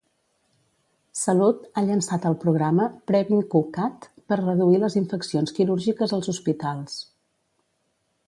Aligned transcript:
Salut 1.23 1.67
ha 1.73 1.83
llançat 1.89 2.23
el 2.29 2.37
programa 2.43 2.87
PREVINQ-CAT 3.11 4.07
per 4.33 4.39
reduir 4.41 4.81
les 4.85 4.97
infeccions 5.03 5.55
quirúrgiques 5.59 6.15
als 6.19 6.31
hospitals. 6.33 6.97